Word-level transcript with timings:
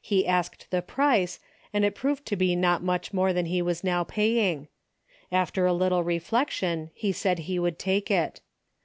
He 0.00 0.24
asked 0.24 0.68
the 0.70 0.82
price 0.82 1.40
and 1.72 1.84
it 1.84 1.96
proved 1.96 2.24
to 2.26 2.36
be 2.36 2.54
not 2.54 2.84
much 2.84 3.12
more 3.12 3.32
than 3.32 3.46
he 3.46 3.60
was 3.60 3.82
now 3.82 4.04
paying. 4.04 4.68
After 5.32 5.66
a 5.66 5.72
little 5.72 6.04
reflection 6.04 6.92
he 6.94 7.10
said 7.10 7.40
he 7.40 7.58
would 7.58 7.76
take 7.80 8.08
it. 8.08 8.40